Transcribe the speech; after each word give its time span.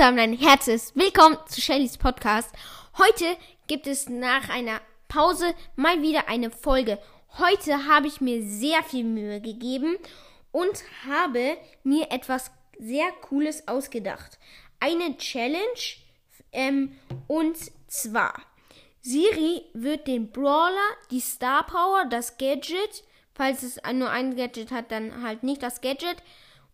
damit 0.00 0.22
ein 0.22 0.32
herzliches 0.32 0.96
Willkommen 0.96 1.36
zu 1.46 1.60
Shellys 1.60 1.98
Podcast. 1.98 2.48
Heute 2.96 3.36
gibt 3.66 3.86
es 3.86 4.08
nach 4.08 4.48
einer 4.48 4.80
Pause 5.08 5.54
mal 5.76 6.00
wieder 6.00 6.26
eine 6.26 6.50
Folge. 6.50 6.98
Heute 7.36 7.86
habe 7.86 8.06
ich 8.06 8.22
mir 8.22 8.42
sehr 8.42 8.82
viel 8.82 9.04
Mühe 9.04 9.42
gegeben 9.42 9.98
und 10.52 10.82
habe 11.06 11.58
mir 11.84 12.10
etwas 12.10 12.50
sehr 12.78 13.12
Cooles 13.20 13.68
ausgedacht. 13.68 14.38
Eine 14.80 15.18
Challenge 15.18 15.58
ähm, 16.52 16.96
und 17.28 17.58
zwar 17.86 18.40
Siri 19.02 19.66
wird 19.74 20.06
den 20.06 20.32
Brawler, 20.32 20.96
die 21.10 21.20
Star 21.20 21.66
Power, 21.66 22.06
das 22.06 22.38
Gadget, 22.38 23.04
falls 23.34 23.62
es 23.62 23.78
nur 23.92 24.08
ein 24.08 24.34
Gadget 24.34 24.70
hat, 24.70 24.92
dann 24.92 25.22
halt 25.22 25.42
nicht 25.42 25.62
das 25.62 25.82
Gadget 25.82 26.22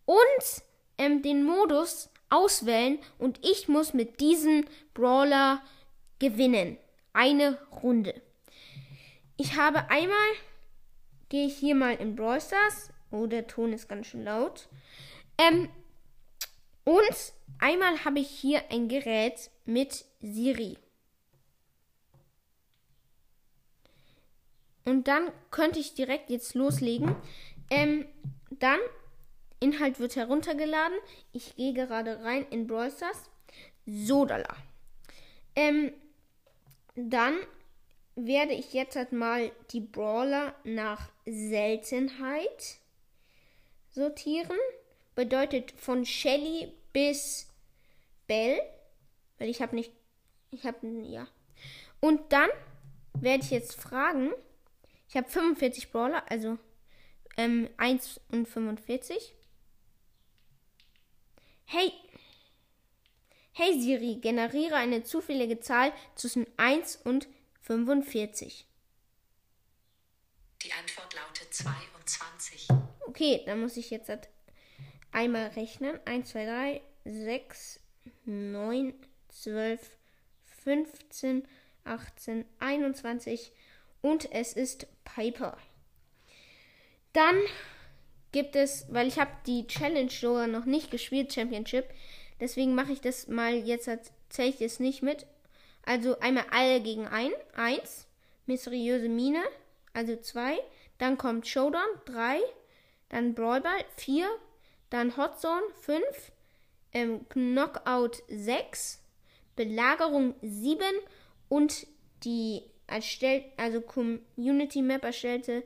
und 0.05 0.63
ähm, 0.97 1.23
den 1.23 1.43
Modus 1.43 2.09
auswählen 2.31 2.99
und 3.19 3.39
ich 3.45 3.69
muss 3.69 3.95
mit 3.95 4.21
diesem 4.21 4.65
Brawler 4.95 5.63
gewinnen. 6.19 6.79
Eine 7.13 7.59
Runde. 7.83 8.21
Ich 9.37 9.57
habe 9.57 9.91
einmal, 9.91 10.17
gehe 11.29 11.47
ich 11.47 11.57
hier 11.57 11.75
mal 11.75 11.95
in 11.95 12.17
Brawl 12.17 12.41
Stars. 12.41 12.91
Oh, 13.11 13.27
der 13.27 13.47
Ton 13.47 13.73
ist 13.73 13.89
ganz 13.89 14.09
schön 14.09 14.25
laut. 14.25 14.69
Ähm, 15.39 15.69
und 16.85 17.33
einmal 17.59 18.05
habe 18.05 18.21
ich 18.21 18.29
hier 18.29 18.63
ein 18.71 18.89
Gerät 18.89 19.51
mit 19.65 20.05
Siri. 20.21 20.79
Und 24.85 25.09
dann 25.09 25.33
könnte 25.51 25.81
ich 25.81 25.95
direkt 25.95 26.31
jetzt 26.31 26.55
loslegen. 26.55 27.17
Ähm, 27.71 28.07
dann 28.51 28.79
Inhalt 29.61 29.99
wird 29.99 30.17
heruntergeladen. 30.17 30.99
Ich 31.33 31.57
gehe 31.57 31.73
gerade 31.73 32.23
rein 32.23 32.47
in 32.51 32.67
Brawl 32.67 32.91
Stars. 32.91 33.31
Sodala. 33.87 34.57
Ähm, 35.55 35.93
dann 36.95 37.37
werde 38.17 38.53
ich 38.53 38.73
jetzt 38.73 38.97
halt 38.97 39.13
mal 39.13 39.53
die 39.71 39.81
Brawler 39.81 40.55
nach 40.65 41.11
Seltenheit 41.25 42.79
sortieren. 43.91 44.57
Bedeutet 45.15 45.73
von 45.73 46.05
Shelly 46.05 46.73
bis 46.93 47.49
Bell. 48.27 48.61
Weil 49.39 49.49
ich 49.49 49.63
habe 49.63 49.75
nicht. 49.75 49.93
Ich 50.51 50.65
habe. 50.65 50.87
Ja. 51.05 51.27
Und 52.01 52.33
dann 52.33 52.51
werde 53.15 53.45
ich 53.45 53.51
jetzt 53.51 53.81
fragen. 53.81 54.33
Ich 55.09 55.17
habe 55.17 55.29
45 55.29 55.93
Brawler, 55.93 56.25
also 56.31 56.59
ähm, 57.37 57.69
1 57.77 58.21
und 58.33 58.47
45. 58.49 59.36
Hey. 61.69 61.93
Hey 63.51 63.81
Siri, 63.81 64.21
generiere 64.21 64.77
eine 64.77 65.03
zufällige 65.03 65.59
Zahl 65.59 65.93
zwischen 66.15 66.47
1 66.57 66.95
und 67.03 67.27
45. 67.63 68.65
Die 70.63 70.73
Antwort 70.73 71.13
lautet 71.15 71.53
22. 71.53 72.69
Okay, 73.09 73.43
dann 73.47 73.61
muss 73.61 73.77
ich 73.77 73.91
jetzt 73.91 74.13
einmal 75.11 75.49
rechnen. 75.49 75.99
1, 76.05 76.31
2, 76.31 76.45
3, 76.45 76.83
6, 77.05 77.81
9, 78.27 78.95
12, 79.29 79.99
15, 80.63 81.49
18, 81.83 82.45
21 82.61 83.51
und 84.03 84.31
es 84.31 84.53
ist 84.53 84.87
Piper. 85.03 85.59
Dann 87.13 87.41
gibt 88.33 88.57
es, 88.57 88.87
weil 88.91 89.07
ich 89.07 89.19
habe 89.19 89.31
die 89.47 89.67
Challenge 89.67 90.11
sogar 90.11 90.47
noch 90.47 90.65
nicht 90.65 90.91
gespielt, 90.91 91.33
Championship. 91.33 91.87
Deswegen 92.41 92.75
mache 92.75 92.93
ich 92.93 93.01
das 93.01 93.29
mal 93.29 93.55
jetzt, 93.55 93.89
zähle 94.29 94.49
ich 94.49 94.61
es 94.61 94.81
nicht 94.81 95.03
mit. 95.03 95.27
Also 95.85 96.19
einmal 96.19 96.45
alle 96.51 96.81
gegen 96.81 97.07
ein, 97.07 97.31
eins, 97.55 98.07
mysteriöse 98.47 99.09
Mine, 99.09 99.43
also 99.93 100.17
zwei. 100.17 100.59
Dann 100.99 101.17
kommt 101.17 101.47
Showdown, 101.47 101.89
drei. 102.05 102.41
Dann 103.09 103.35
Brawlball, 103.35 103.85
vier. 103.97 104.29
Dann 104.91 105.17
Hotzone, 105.17 105.63
fünf. 105.81 106.33
Ähm, 106.93 107.27
Knockout, 107.29 108.23
sechs. 108.29 109.03
Belagerung, 109.55 110.35
sieben. 110.43 110.95
Und 111.49 111.87
die 112.25 112.63
erstellt, 112.87 113.45
also 113.57 113.81
Community 113.81 114.83
Map 114.83 115.05
erstellte 115.05 115.63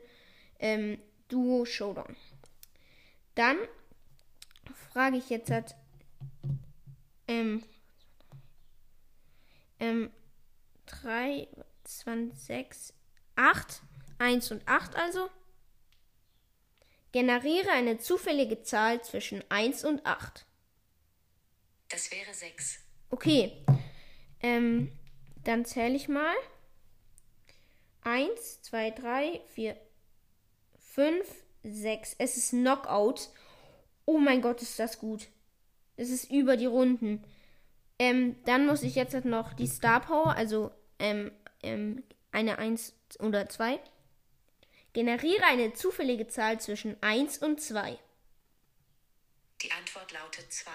ähm, 0.59 0.99
Duo 1.27 1.65
Showdown. 1.65 2.15
Dann 3.35 3.57
frage 4.91 5.17
ich 5.17 5.29
jetzt 5.29 5.51
halt, 5.51 5.75
ähm, 7.27 7.63
ähm, 9.79 10.11
3, 10.85 11.47
2, 11.83 12.29
6, 12.33 12.93
8, 13.35 13.81
1 14.19 14.51
und 14.51 14.67
8 14.67 14.95
also. 14.95 15.29
Generiere 17.11 17.71
eine 17.71 17.97
zufällige 17.97 18.63
Zahl 18.63 19.03
zwischen 19.03 19.43
1 19.49 19.83
und 19.83 20.05
8. 20.05 20.45
Das 21.89 22.09
wäre 22.11 22.33
6. 22.33 22.79
Okay. 23.09 23.65
Ähm, 24.39 24.97
dann 25.43 25.65
zähle 25.65 25.95
ich 25.95 26.07
mal. 26.07 26.35
1, 28.03 28.61
2, 28.61 28.91
3, 28.91 29.41
4, 29.53 29.77
5, 30.79 31.43
6. 31.63 32.15
Es 32.17 32.37
ist 32.37 32.51
Knockout. 32.51 33.29
Oh 34.05 34.17
mein 34.17 34.41
Gott, 34.41 34.61
ist 34.61 34.79
das 34.79 34.99
gut. 34.99 35.27
Es 35.95 36.09
ist 36.09 36.31
über 36.31 36.57
die 36.57 36.65
Runden. 36.65 37.23
Ähm, 37.99 38.35
dann 38.45 38.65
muss 38.65 38.83
ich 38.83 38.95
jetzt 38.95 39.13
halt 39.13 39.25
noch 39.25 39.53
die 39.53 39.67
Star 39.67 39.99
Power, 39.99 40.35
also 40.35 40.71
ähm, 40.97 41.31
ähm, 41.61 42.03
eine 42.31 42.57
1 42.57 42.93
oder 43.19 43.47
2. 43.47 43.79
Generiere 44.93 45.45
eine 45.45 45.73
zufällige 45.73 46.27
Zahl 46.27 46.59
zwischen 46.59 46.97
1 47.01 47.37
und 47.37 47.61
2. 47.61 47.97
Die 49.61 49.71
Antwort 49.71 50.11
lautet 50.11 50.51
2. 50.51 50.71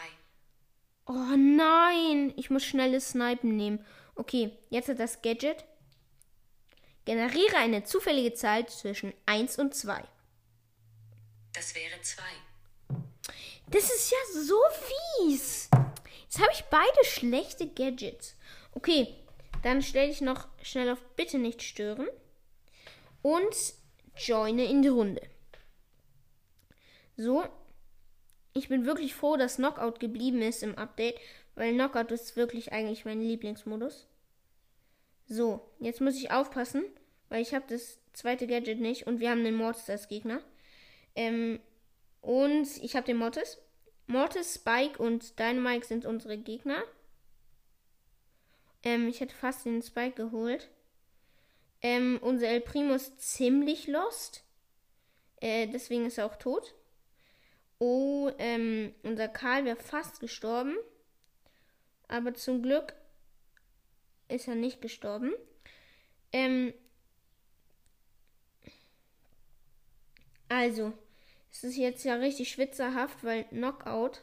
Oh 1.06 1.36
nein, 1.36 2.32
ich 2.36 2.50
muss 2.50 2.64
schnelles 2.64 3.10
Snipen 3.10 3.56
nehmen. 3.56 3.84
Okay, 4.14 4.52
jetzt 4.70 4.88
hat 4.88 4.98
das 4.98 5.20
Gadget. 5.22 5.64
Generiere 7.04 7.56
eine 7.56 7.84
zufällige 7.84 8.34
Zahl 8.34 8.66
zwischen 8.68 9.12
1 9.26 9.58
und 9.58 9.74
2. 9.74 10.02
Das 11.56 11.74
wäre 11.74 11.98
2. 12.02 12.22
Das 13.70 13.84
ist 13.84 14.10
ja 14.10 14.42
so 14.42 14.60
fies. 14.70 15.70
Jetzt 16.24 16.38
habe 16.38 16.52
ich 16.52 16.64
beide 16.64 17.04
schlechte 17.04 17.66
Gadgets. 17.66 18.36
Okay, 18.74 19.14
dann 19.62 19.80
stelle 19.80 20.10
ich 20.10 20.20
noch 20.20 20.48
schnell 20.62 20.90
auf 20.90 21.02
Bitte 21.16 21.38
nicht 21.38 21.62
stören 21.62 22.08
und 23.22 23.56
joine 24.18 24.66
in 24.66 24.82
die 24.82 24.88
Runde. 24.88 25.22
So, 27.16 27.44
ich 28.52 28.68
bin 28.68 28.84
wirklich 28.84 29.14
froh, 29.14 29.38
dass 29.38 29.56
Knockout 29.56 29.98
geblieben 29.98 30.42
ist 30.42 30.62
im 30.62 30.76
Update, 30.76 31.18
weil 31.54 31.72
Knockout 31.72 32.12
ist 32.12 32.36
wirklich 32.36 32.72
eigentlich 32.72 33.06
mein 33.06 33.22
Lieblingsmodus. 33.22 34.06
So, 35.26 35.66
jetzt 35.80 36.02
muss 36.02 36.16
ich 36.16 36.30
aufpassen, 36.30 36.84
weil 37.30 37.40
ich 37.40 37.54
habe 37.54 37.64
das 37.66 37.98
zweite 38.12 38.46
Gadget 38.46 38.78
nicht 38.78 39.06
und 39.06 39.20
wir 39.20 39.30
haben 39.30 39.42
den 39.42 39.56
Mortis 39.56 39.88
als 39.88 40.08
Gegner. 40.08 40.42
Ähm, 41.16 41.60
und 42.20 42.68
ich 42.82 42.94
habe 42.94 43.06
den 43.06 43.16
Mortis. 43.16 43.58
Mortis, 44.06 44.54
Spike 44.54 45.02
und 45.02 45.38
Dynamite 45.38 45.86
sind 45.86 46.06
unsere 46.06 46.38
Gegner. 46.38 46.82
Ähm, 48.84 49.08
ich 49.08 49.20
hätte 49.20 49.34
fast 49.34 49.64
den 49.64 49.82
Spike 49.82 50.14
geholt. 50.14 50.68
Ähm, 51.82 52.18
unser 52.22 52.48
El 52.48 52.60
Primo 52.60 52.94
ist 52.94 53.20
ziemlich 53.20 53.88
lost. 53.88 54.44
Äh, 55.40 55.66
deswegen 55.66 56.06
ist 56.06 56.18
er 56.18 56.26
auch 56.26 56.36
tot. 56.36 56.74
Oh, 57.78 58.30
ähm, 58.38 58.94
unser 59.02 59.28
Karl 59.28 59.64
wäre 59.64 59.76
fast 59.76 60.20
gestorben. 60.20 60.76
Aber 62.08 62.34
zum 62.34 62.62
Glück 62.62 62.94
ist 64.28 64.48
er 64.48 64.54
nicht 64.54 64.80
gestorben. 64.80 65.32
Ähm, 66.32 66.72
also, 70.48 70.92
es 71.50 71.64
ist 71.64 71.76
jetzt 71.76 72.04
ja 72.04 72.14
richtig 72.16 72.50
schwitzerhaft, 72.50 73.24
weil 73.24 73.44
Knockout 73.44 74.22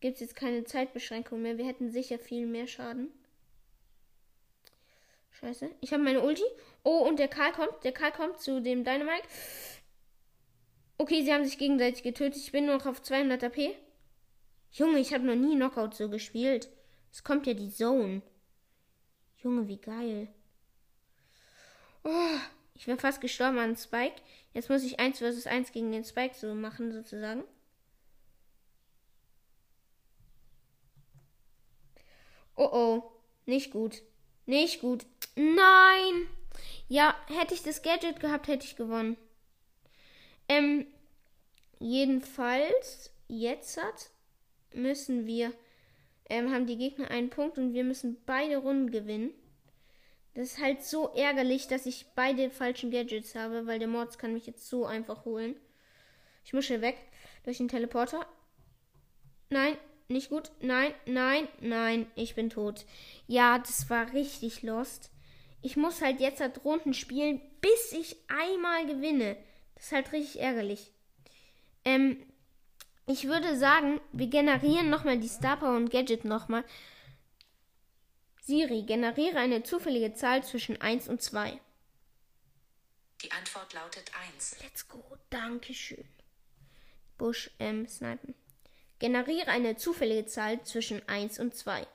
gibt 0.00 0.14
es 0.14 0.20
jetzt 0.20 0.36
keine 0.36 0.64
Zeitbeschränkung 0.64 1.42
mehr. 1.42 1.58
Wir 1.58 1.66
hätten 1.66 1.90
sicher 1.90 2.18
viel 2.18 2.46
mehr 2.46 2.66
Schaden. 2.66 3.10
Scheiße. 5.32 5.70
Ich 5.80 5.92
habe 5.92 6.02
meine 6.02 6.20
Ulti. 6.20 6.44
Oh, 6.82 6.98
und 7.06 7.18
der 7.18 7.28
Karl 7.28 7.52
kommt. 7.52 7.82
Der 7.84 7.92
Karl 7.92 8.12
kommt 8.12 8.40
zu 8.40 8.60
dem 8.60 8.84
Dynamite. 8.84 9.26
Okay, 10.98 11.22
sie 11.22 11.32
haben 11.32 11.44
sich 11.44 11.58
gegenseitig 11.58 12.02
getötet. 12.02 12.42
Ich 12.42 12.52
bin 12.52 12.66
nur 12.66 12.76
noch 12.76 12.86
auf 12.86 13.02
200 13.02 13.42
AP. 13.44 13.74
Junge, 14.72 14.98
ich 14.98 15.14
habe 15.14 15.24
noch 15.24 15.34
nie 15.34 15.56
Knockout 15.56 15.94
so 15.94 16.08
gespielt. 16.08 16.68
Es 17.10 17.24
kommt 17.24 17.46
ja 17.46 17.54
die 17.54 17.70
Zone. 17.70 18.22
Junge, 19.38 19.66
wie 19.66 19.78
geil. 19.78 20.28
Oh, 22.04 22.38
ich 22.80 22.86
wäre 22.86 22.96
fast 22.96 23.20
gestorben 23.20 23.58
an 23.58 23.76
Spike. 23.76 24.22
Jetzt 24.54 24.70
muss 24.70 24.82
ich 24.82 24.98
1 24.98 25.18
vs 25.18 25.46
1 25.46 25.70
gegen 25.72 25.92
den 25.92 26.02
Spike 26.02 26.34
so 26.34 26.54
machen, 26.54 26.92
sozusagen. 26.92 27.44
Oh 32.56 32.70
oh, 32.72 33.12
nicht 33.44 33.70
gut. 33.70 34.00
Nicht 34.46 34.80
gut. 34.80 35.04
Nein! 35.36 36.26
Ja, 36.88 37.14
hätte 37.26 37.52
ich 37.52 37.62
das 37.62 37.82
Gadget 37.82 38.18
gehabt, 38.18 38.48
hätte 38.48 38.64
ich 38.64 38.76
gewonnen. 38.76 39.18
Ähm, 40.48 40.86
jedenfalls, 41.80 43.10
jetzt 43.28 43.76
hat, 43.76 44.08
müssen 44.72 45.26
wir, 45.26 45.52
ähm, 46.30 46.50
haben 46.50 46.66
die 46.66 46.78
Gegner 46.78 47.10
einen 47.10 47.28
Punkt 47.28 47.58
und 47.58 47.74
wir 47.74 47.84
müssen 47.84 48.16
beide 48.24 48.56
Runden 48.56 48.90
gewinnen. 48.90 49.34
Das 50.34 50.52
ist 50.52 50.60
halt 50.60 50.82
so 50.82 51.12
ärgerlich, 51.14 51.66
dass 51.66 51.86
ich 51.86 52.06
beide 52.14 52.50
falschen 52.50 52.90
Gadgets 52.90 53.34
habe, 53.34 53.66
weil 53.66 53.78
der 53.78 53.88
Mords 53.88 54.18
kann 54.18 54.32
mich 54.32 54.46
jetzt 54.46 54.68
so 54.68 54.86
einfach 54.86 55.24
holen. 55.24 55.56
Ich 56.44 56.52
muss 56.52 56.66
schnell 56.66 56.82
weg 56.82 56.96
durch 57.44 57.58
den 57.58 57.68
Teleporter. 57.68 58.26
Nein, 59.50 59.76
nicht 60.08 60.30
gut. 60.30 60.50
Nein, 60.60 60.94
nein, 61.06 61.48
nein, 61.60 62.06
ich 62.14 62.34
bin 62.34 62.50
tot. 62.50 62.84
Ja, 63.26 63.58
das 63.58 63.90
war 63.90 64.12
richtig 64.12 64.62
lost. 64.62 65.10
Ich 65.62 65.76
muss 65.76 66.00
halt 66.00 66.20
jetzt 66.20 66.40
halt 66.40 66.64
Runden 66.64 66.94
spielen, 66.94 67.40
bis 67.60 67.92
ich 67.92 68.16
einmal 68.28 68.86
gewinne. 68.86 69.36
Das 69.74 69.86
ist 69.86 69.92
halt 69.92 70.12
richtig 70.12 70.40
ärgerlich. 70.40 70.92
Ähm, 71.84 72.24
ich 73.06 73.26
würde 73.26 73.56
sagen, 73.56 74.00
wir 74.12 74.28
generieren 74.28 74.88
nochmal 74.88 75.18
die 75.18 75.28
Star 75.28 75.58
Power 75.58 75.76
und 75.76 75.90
Gadget 75.90 76.24
nochmal. 76.24 76.64
Siri, 78.40 78.82
generiere 78.82 79.38
eine 79.38 79.62
zufällige 79.62 80.14
Zahl 80.14 80.42
zwischen 80.44 80.80
1 80.80 81.08
und 81.08 81.22
2. 81.22 81.60
Die 83.22 83.32
Antwort 83.32 83.72
lautet 83.74 84.10
1. 84.34 84.60
Let's 84.62 84.88
go. 84.88 85.04
Dankeschön. 85.28 86.08
Bush 87.18 87.50
M. 87.58 87.86
Snipen. 87.86 88.34
Generiere 88.98 89.48
eine 89.48 89.76
zufällige 89.76 90.26
Zahl 90.26 90.62
zwischen 90.64 91.06
1 91.08 91.38
und 91.38 91.54
2. 91.54 91.86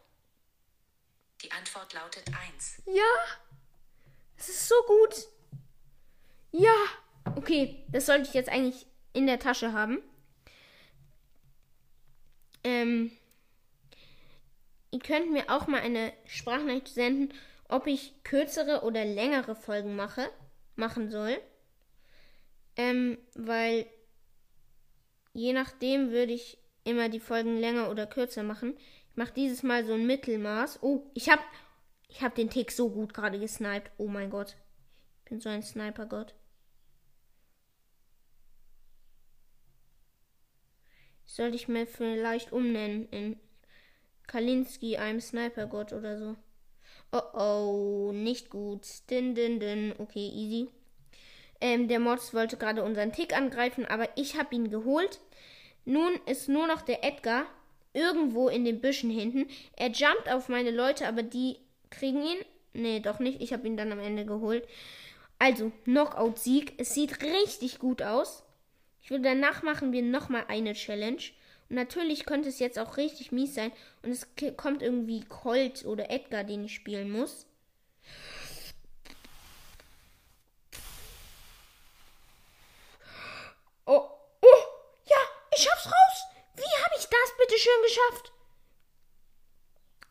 Die 1.41 1.51
Antwort 1.51 1.93
lautet 1.93 2.23
1. 2.27 2.83
Ja. 2.85 3.03
Es 4.37 4.49
ist 4.49 4.67
so 4.67 4.75
gut. 4.87 5.27
Ja. 6.51 6.75
Okay, 7.35 7.83
das 7.89 8.05
sollte 8.05 8.27
ich 8.27 8.33
jetzt 8.33 8.49
eigentlich 8.49 8.85
in 9.13 9.25
der 9.25 9.39
Tasche 9.39 9.73
haben. 9.73 10.01
Ähm, 12.63 13.11
ihr 14.95 15.01
könnt 15.01 15.29
mir 15.29 15.49
auch 15.49 15.67
mal 15.67 15.81
eine 15.81 16.13
Sprachnachricht 16.23 16.87
senden, 16.87 17.33
ob 17.67 17.85
ich 17.85 18.13
kürzere 18.23 18.83
oder 18.83 19.03
längere 19.03 19.53
Folgen 19.53 19.97
mache, 19.97 20.29
machen 20.77 21.09
soll. 21.09 21.37
Ähm, 22.77 23.17
weil 23.33 23.87
je 25.33 25.51
nachdem 25.51 26.11
würde 26.11 26.31
ich 26.31 26.57
immer 26.85 27.09
die 27.09 27.19
Folgen 27.19 27.57
länger 27.57 27.91
oder 27.91 28.07
kürzer 28.07 28.43
machen. 28.43 28.77
Ich 29.09 29.17
mache 29.17 29.33
dieses 29.33 29.63
Mal 29.63 29.83
so 29.83 29.95
ein 29.95 30.07
Mittelmaß. 30.07 30.81
Oh, 30.81 31.03
ich 31.13 31.29
habe 31.29 31.43
ich 32.07 32.21
hab 32.23 32.33
den 32.35 32.49
Tick 32.49 32.71
so 32.71 32.89
gut 32.89 33.13
gerade 33.13 33.37
gesniped. 33.37 33.91
Oh 33.97 34.07
mein 34.07 34.29
Gott. 34.29 34.55
Ich 35.19 35.29
bin 35.29 35.41
so 35.41 35.49
ein 35.49 35.61
Sniper-Gott. 35.61 36.33
Sollte 41.25 41.57
ich 41.57 41.67
mir 41.67 41.85
vielleicht 41.85 42.53
umnennen 42.53 43.09
in 43.09 43.37
Kalinski, 44.27 44.97
einem 44.97 45.21
Sniper-Gott 45.21 45.93
oder 45.93 46.17
so. 46.17 46.35
Oh 47.11 47.39
oh, 47.39 48.11
nicht 48.11 48.49
gut. 48.49 48.85
Din, 49.09 49.35
din, 49.35 49.59
din. 49.59 49.93
Okay, 49.97 50.27
easy. 50.27 50.69
Ähm, 51.61 51.87
der 51.87 51.99
Mods 51.99 52.33
wollte 52.33 52.57
gerade 52.57 52.83
unseren 52.83 53.13
Tick 53.13 53.35
angreifen, 53.35 53.85
aber 53.85 54.09
ich 54.15 54.37
habe 54.37 54.55
ihn 54.55 54.69
geholt. 54.69 55.19
Nun 55.85 56.13
ist 56.25 56.49
nur 56.49 56.67
noch 56.67 56.81
der 56.81 57.03
Edgar 57.03 57.45
irgendwo 57.93 58.49
in 58.49 58.65
den 58.65 58.81
Büschen 58.81 59.09
hinten. 59.09 59.47
Er 59.75 59.89
jumpt 59.89 60.29
auf 60.29 60.49
meine 60.49 60.71
Leute, 60.71 61.07
aber 61.07 61.23
die 61.23 61.57
kriegen 61.89 62.21
ihn. 62.21 62.37
Nee, 62.73 62.99
doch 62.99 63.19
nicht. 63.19 63.41
Ich 63.41 63.53
habe 63.53 63.65
ihn 63.67 63.77
dann 63.77 63.91
am 63.91 63.99
Ende 63.99 64.25
geholt. 64.25 64.67
Also, 65.39 65.71
Knockout-Sieg. 65.85 66.73
Es 66.77 66.93
sieht 66.93 67.23
richtig 67.23 67.79
gut 67.79 68.01
aus. 68.01 68.43
Ich 69.01 69.11
würde 69.11 69.23
danach 69.23 69.63
machen 69.63 69.93
wir 69.93 70.01
nochmal 70.01 70.45
eine 70.47 70.73
Challenge. 70.73 71.21
Und 71.69 71.77
natürlich 71.77 72.25
könnte 72.25 72.49
es 72.49 72.59
jetzt 72.59 72.77
auch 72.77 72.97
richtig 72.97 73.31
mies 73.31 73.55
sein. 73.55 73.71
Und 74.03 74.11
es 74.11 74.27
kommt 74.57 74.81
irgendwie 74.81 75.23
Colt 75.23 75.85
oder 75.85 76.11
Edgar, 76.11 76.43
den 76.43 76.65
ich 76.65 76.75
spielen 76.75 77.09
muss. 77.09 77.47
Oh, 83.85 84.09
oh, 84.41 84.63
ja, 85.05 85.17
ich 85.55 85.63
schaff's 85.63 85.85
raus. 85.85 86.23
Wie 86.55 86.83
habe 86.83 86.95
ich 86.97 87.05
das 87.05 87.37
bitte 87.37 87.59
schön 87.59 87.81
geschafft? 87.83 88.31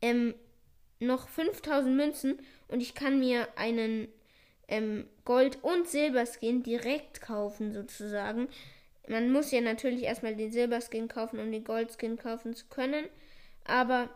Ähm, 0.00 0.34
noch 0.98 1.28
5000 1.28 1.94
Münzen 1.94 2.38
und 2.68 2.80
ich 2.80 2.94
kann 2.94 3.18
mir 3.18 3.48
einen 3.56 4.08
ähm, 4.68 5.06
Gold- 5.24 5.62
und 5.62 5.88
Silberskin 5.88 6.62
direkt 6.62 7.20
kaufen, 7.20 7.72
sozusagen. 7.72 8.48
Man 9.08 9.30
muss 9.30 9.50
ja 9.50 9.60
natürlich 9.60 10.04
erstmal 10.04 10.34
den 10.34 10.50
Silberskin 10.50 11.08
kaufen, 11.08 11.38
um 11.38 11.52
den 11.52 11.64
Goldskin 11.64 12.16
kaufen 12.16 12.54
zu 12.54 12.66
können. 12.66 13.06
Aber 13.64 14.08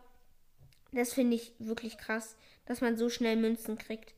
das 0.92 1.12
finde 1.12 1.37
ich 1.37 1.52
wirklich 1.59 1.99
krass, 1.99 2.37
dass 2.66 2.80
man 2.80 2.97
so 2.97 3.09
schnell 3.09 3.37
Münzen 3.37 3.78
kriegt, 3.78 4.14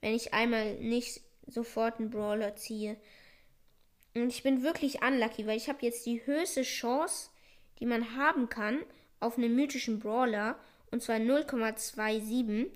wenn 0.00 0.14
ich 0.14 0.32
einmal 0.32 0.74
nicht 0.76 1.20
sofort 1.46 1.98
einen 1.98 2.10
Brawler 2.10 2.56
ziehe. 2.56 2.96
Und 4.14 4.28
ich 4.28 4.42
bin 4.42 4.62
wirklich 4.62 5.02
unlucky, 5.02 5.46
weil 5.46 5.56
ich 5.56 5.68
habe 5.68 5.78
jetzt 5.82 6.06
die 6.06 6.24
höchste 6.24 6.62
Chance, 6.62 7.30
die 7.80 7.86
man 7.86 8.16
haben 8.16 8.48
kann, 8.48 8.80
auf 9.20 9.36
einen 9.38 9.54
mythischen 9.54 9.98
Brawler. 9.98 10.58
und 10.90 11.02
zwar 11.02 11.16
0,27. 11.16 12.70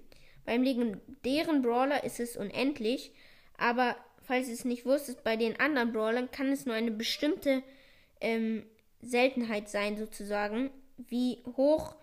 Beim 0.44 0.62
legendären 0.62 1.62
Brawler 1.62 2.02
ist 2.02 2.18
es 2.18 2.36
unendlich, 2.36 3.12
aber 3.56 3.96
falls 4.28 4.46
ihr 4.46 4.54
es 4.54 4.66
nicht 4.66 4.84
wusstet, 4.84 5.24
bei 5.24 5.36
den 5.36 5.58
anderen 5.58 5.92
Brawlern 5.92 6.30
kann 6.30 6.52
es 6.52 6.66
nur 6.66 6.74
eine 6.74 6.90
bestimmte 6.90 7.62
ähm, 8.20 8.66
Seltenheit 9.00 9.70
sein, 9.70 9.96
sozusagen, 9.96 10.70
wie 10.98 11.42
hoch 11.56 11.94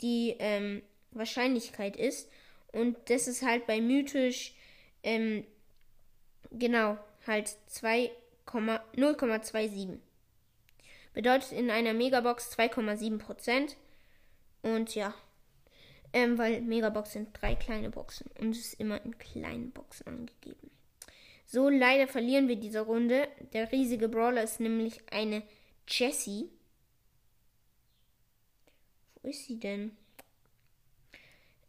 die 0.00 0.36
ähm, 0.38 0.80
Wahrscheinlichkeit 1.10 1.96
ist. 1.96 2.30
Und 2.72 2.96
das 3.10 3.28
ist 3.28 3.42
halt 3.42 3.66
bei 3.66 3.82
mythisch, 3.82 4.54
ähm, 5.02 5.44
genau, 6.50 6.96
halt 7.26 7.54
0,27. 8.46 9.98
Bedeutet 11.12 11.52
in 11.52 11.70
einer 11.70 11.92
Megabox 11.92 12.56
2,7%. 12.56 13.76
Und 14.62 14.94
ja, 14.94 15.14
ähm, 16.14 16.38
weil 16.38 16.62
Megabox 16.62 17.12
sind 17.12 17.38
drei 17.38 17.54
kleine 17.54 17.90
Boxen 17.90 18.30
und 18.38 18.52
es 18.52 18.72
ist 18.72 18.80
immer 18.80 19.04
in 19.04 19.18
kleinen 19.18 19.72
Boxen 19.72 20.06
angegeben. 20.06 20.70
So, 21.52 21.68
leider 21.68 22.06
verlieren 22.06 22.46
wir 22.46 22.54
diese 22.54 22.82
Runde. 22.82 23.26
Der 23.52 23.72
riesige 23.72 24.08
Brawler 24.08 24.44
ist 24.44 24.60
nämlich 24.60 25.00
eine 25.10 25.42
Jessie. 25.88 26.48
Wo 29.16 29.30
ist 29.30 29.46
sie 29.46 29.58
denn? 29.58 29.96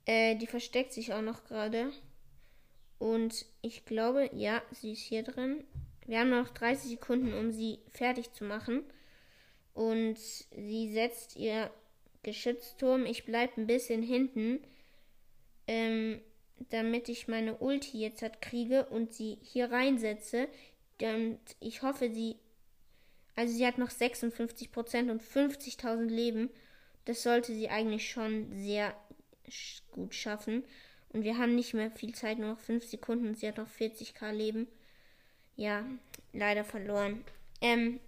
Äh, 0.06 0.36
die 0.36 0.46
versteckt 0.46 0.94
sich 0.94 1.14
auch 1.14 1.24
noch 1.24 1.46
gerade. 1.46 1.92
Und 3.00 3.48
ich 3.64 3.84
glaube, 3.86 4.30
ja, 4.36 4.62
sie 4.70 4.92
ist 4.92 5.02
hier 5.02 5.24
drin. 5.24 5.64
Wir 6.06 6.20
haben 6.20 6.30
noch 6.30 6.50
30 6.50 6.92
Sekunden, 6.92 7.34
um 7.34 7.52
sie 7.52 7.80
fertig 7.90 8.34
zu 8.34 8.44
machen. 8.44 8.84
Und 9.74 10.20
sie 10.20 10.92
setzt 10.94 11.38
ihr 11.38 11.72
Geschützturm. 12.22 13.08
Ich 13.08 13.26
bleibe 13.26 13.60
ein 13.60 13.66
bisschen 13.66 14.04
hinten, 14.04 14.60
ähm, 15.66 16.22
damit 16.70 17.10
ich 17.10 17.28
meine 17.28 17.58
Ulti 17.58 18.00
jetzt 18.00 18.22
halt 18.22 18.42
kriege 18.42 18.86
und 18.86 19.14
sie 19.14 19.38
hier 19.42 19.72
reinsetze. 19.72 20.48
Und 21.02 21.40
ich 21.60 21.82
hoffe, 21.82 22.12
sie. 22.14 22.38
Also 23.36 23.54
sie 23.54 23.66
hat 23.66 23.78
noch 23.78 23.90
56% 23.90 25.10
und 25.10 25.24
50.000 25.24 26.08
Leben. 26.08 26.50
Das 27.06 27.24
sollte 27.24 27.54
sie 27.54 27.70
eigentlich 27.70 28.12
schon 28.12 28.52
sehr 28.54 28.94
gut 29.92 30.14
schaffen. 30.14 30.64
Und 31.10 31.24
wir 31.24 31.38
haben 31.38 31.56
nicht 31.56 31.74
mehr 31.74 31.92
viel 31.92 32.14
Zeit, 32.14 32.40
nur 32.40 32.52
noch 32.52 32.60
5 32.60 32.86
Sekunden 32.86 33.28
und 33.28 33.38
sie 33.38 33.48
hat 33.48 33.58
noch 33.58 33.70
40k 33.70 34.32
Leben. 34.32 34.68
Ja, 35.56 35.86
leider 36.34 36.64
verloren. 36.64 37.24
Ähm, 37.62 38.00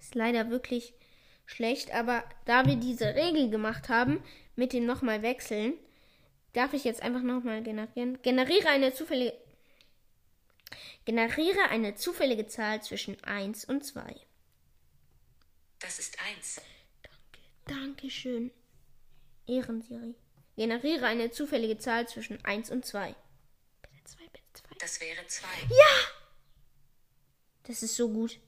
ist 0.00 0.14
leider 0.14 0.50
wirklich 0.50 0.94
schlecht, 1.44 1.94
aber 1.94 2.24
da 2.44 2.66
wir 2.66 2.76
diese 2.76 3.14
Regel 3.14 3.50
gemacht 3.50 3.88
haben, 3.88 4.22
mit 4.56 4.72
dem 4.72 4.86
nochmal 4.86 5.22
wechseln, 5.22 5.74
darf 6.56 6.72
ich 6.72 6.84
jetzt 6.84 7.02
einfach 7.02 7.22
nochmal 7.22 7.62
generieren. 7.62 8.20
Generiere 8.22 8.68
eine 8.68 8.92
zufällige. 8.94 9.36
Generiere 11.04 11.68
eine 11.68 11.94
zufällige 11.94 12.46
Zahl 12.46 12.82
zwischen 12.82 13.22
1 13.22 13.66
und 13.66 13.84
2. 13.84 14.16
Das 15.78 15.98
ist 15.98 16.18
1. 16.36 16.60
Danke, 17.02 17.80
danke 17.80 18.10
schön. 18.10 18.50
Ehrensiri. 19.46 20.14
Generiere 20.56 21.06
eine 21.06 21.30
zufällige 21.30 21.78
Zahl 21.78 22.08
zwischen 22.08 22.42
1 22.44 22.70
und 22.70 22.84
2. 22.86 23.14
Bitte 23.82 24.04
2, 24.04 24.18
bitte 24.32 24.52
2. 24.54 24.68
Das 24.80 25.00
wäre 25.00 25.26
2. 25.26 25.46
Ja! 25.68 25.96
Das 27.64 27.82
ist 27.82 27.96
so 27.96 28.08
gut. 28.08 28.40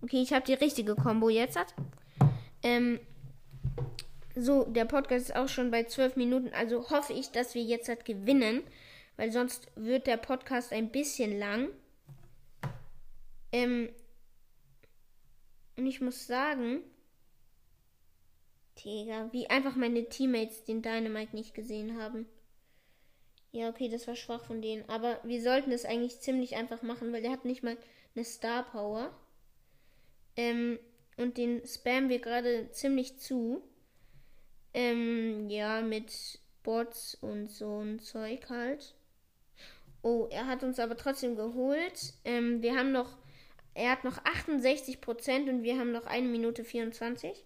Okay, 0.00 0.22
ich 0.22 0.32
habe 0.32 0.46
die 0.46 0.54
richtige 0.54 0.96
Combo 0.96 1.28
jetzt. 1.28 1.58
Ähm, 2.62 2.98
so, 4.34 4.64
der 4.64 4.84
Podcast 4.84 5.30
ist 5.30 5.36
auch 5.36 5.48
schon 5.48 5.70
bei 5.70 5.84
12 5.84 6.16
Minuten, 6.16 6.52
also 6.54 6.90
hoffe 6.90 7.12
ich, 7.12 7.30
dass 7.30 7.54
wir 7.54 7.62
jetzt 7.62 7.88
halt 7.88 8.04
gewinnen, 8.04 8.62
weil 9.16 9.30
sonst 9.30 9.68
wird 9.76 10.06
der 10.06 10.16
Podcast 10.16 10.72
ein 10.72 10.90
bisschen 10.90 11.38
lang. 11.38 11.68
Ähm, 13.52 13.88
und 15.76 15.86
ich 15.86 16.00
muss 16.00 16.26
sagen, 16.26 16.82
Digga, 18.84 19.28
wie 19.32 19.48
einfach 19.48 19.76
meine 19.76 20.08
Teammates 20.08 20.64
den 20.64 20.82
Dynamite 20.82 21.34
nicht 21.34 21.54
gesehen 21.54 22.00
haben. 22.00 22.26
Ja, 23.52 23.68
okay, 23.68 23.88
das 23.88 24.08
war 24.08 24.16
schwach 24.16 24.44
von 24.44 24.60
denen. 24.60 24.88
Aber 24.88 25.20
wir 25.22 25.40
sollten 25.40 25.70
es 25.70 25.84
eigentlich 25.84 26.20
ziemlich 26.20 26.56
einfach 26.56 26.82
machen, 26.82 27.12
weil 27.12 27.22
der 27.22 27.30
hat 27.30 27.44
nicht 27.44 27.62
mal 27.62 27.76
eine 28.16 28.24
Star 28.24 28.64
Power. 28.64 29.16
Ähm, 30.36 30.78
und 31.16 31.38
den 31.38 31.64
spammen 31.64 32.08
wir 32.08 32.18
gerade 32.18 32.70
ziemlich 32.72 33.18
zu. 33.18 33.62
Ähm, 34.74 35.48
ja, 35.50 35.80
mit 35.82 36.40
Bots 36.62 37.14
und 37.20 37.50
so 37.50 37.80
ein 37.80 37.98
Zeug 38.00 38.48
halt. 38.50 38.94
Oh, 40.02 40.28
er 40.30 40.46
hat 40.46 40.62
uns 40.62 40.78
aber 40.78 40.96
trotzdem 40.96 41.36
geholt. 41.36 42.14
Ähm, 42.24 42.62
wir 42.62 42.76
haben 42.76 42.92
noch, 42.92 43.16
er 43.74 43.90
hat 43.92 44.04
noch 44.04 44.18
68% 44.24 45.48
und 45.48 45.62
wir 45.62 45.78
haben 45.78 45.92
noch 45.92 46.06
eine 46.06 46.28
Minute 46.28 46.64
24. 46.64 47.44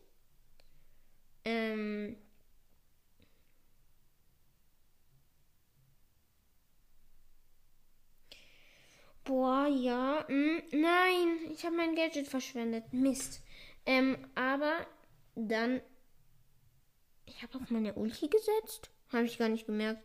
Ähm, 1.44 2.16
Boah, 9.24 9.66
ja. 9.68 10.24
Hm, 10.28 10.62
nein, 10.72 11.38
ich 11.52 11.64
habe 11.64 11.76
mein 11.76 11.94
Gadget 11.94 12.26
verschwendet. 12.28 12.84
Mist. 12.92 13.42
Ähm, 13.86 14.16
aber 14.34 14.86
dann. 15.34 15.80
Ich 17.28 17.42
habe 17.42 17.58
auf 17.58 17.70
meine 17.70 17.94
Ulti 17.94 18.28
gesetzt. 18.28 18.90
Habe 19.12 19.24
ich 19.24 19.38
gar 19.38 19.48
nicht 19.48 19.66
gemerkt. 19.66 20.02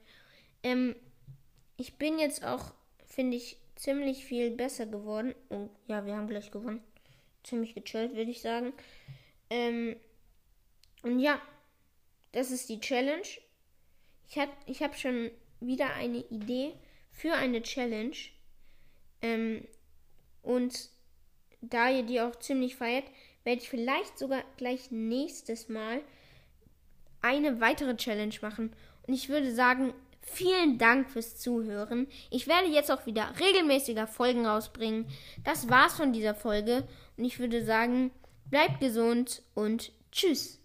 Ähm, 0.61 0.95
ich 1.77 1.97
bin 1.97 2.19
jetzt 2.19 2.43
auch, 2.43 2.73
finde 3.05 3.37
ich, 3.37 3.57
ziemlich 3.75 4.25
viel 4.25 4.51
besser 4.51 4.85
geworden. 4.85 5.33
Und 5.49 5.69
ja, 5.87 6.05
wir 6.05 6.15
haben 6.15 6.27
gleich 6.27 6.51
gewonnen. 6.51 6.83
Ziemlich 7.43 7.75
gechillt, 7.75 8.15
würde 8.15 8.31
ich 8.31 8.41
sagen. 8.41 8.73
Ähm, 9.49 9.95
und 11.01 11.19
ja, 11.19 11.41
das 12.31 12.51
ist 12.51 12.69
die 12.69 12.79
Challenge. 12.79 13.27
Ich 14.29 14.37
habe 14.37 14.51
ich 14.65 14.81
hab 14.81 14.97
schon 14.97 15.31
wieder 15.59 15.93
eine 15.95 16.19
Idee 16.29 16.73
für 17.11 17.33
eine 17.33 17.61
Challenge. 17.61 18.15
Ähm, 19.21 19.67
und 20.41 20.89
da 21.61 21.89
ihr 21.89 22.03
die 22.03 22.21
auch 22.21 22.35
ziemlich 22.37 22.75
feiert, 22.75 23.05
werde 23.43 23.61
ich 23.61 23.69
vielleicht 23.69 24.17
sogar 24.17 24.43
gleich 24.57 24.91
nächstes 24.91 25.69
Mal 25.69 26.01
eine 27.23 27.59
weitere 27.59 27.95
Challenge 27.95 28.35
machen. 28.41 28.75
Und 29.07 29.13
ich 29.13 29.29
würde 29.29 29.53
sagen, 29.53 29.93
vielen 30.21 30.77
Dank 30.77 31.09
fürs 31.09 31.37
Zuhören. 31.37 32.07
Ich 32.29 32.47
werde 32.47 32.67
jetzt 32.67 32.91
auch 32.91 33.05
wieder 33.05 33.33
regelmäßiger 33.39 34.05
Folgen 34.05 34.45
rausbringen. 34.45 35.07
Das 35.43 35.69
war's 35.69 35.95
von 35.95 36.13
dieser 36.13 36.35
Folge. 36.35 36.87
Und 37.17 37.25
ich 37.25 37.39
würde 37.39 37.65
sagen, 37.65 38.11
bleibt 38.49 38.79
gesund 38.79 39.41
und 39.55 39.91
tschüss. 40.11 40.62